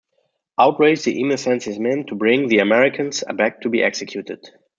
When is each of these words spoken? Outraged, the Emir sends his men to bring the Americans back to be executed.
Outraged, 0.57 1.05
the 1.05 1.21
Emir 1.21 1.37
sends 1.37 1.63
his 1.65 1.77
men 1.77 2.05
to 2.07 2.15
bring 2.15 2.47
the 2.47 2.57
Americans 2.57 3.23
back 3.37 3.61
to 3.61 3.69
be 3.69 3.83
executed. 3.83 4.49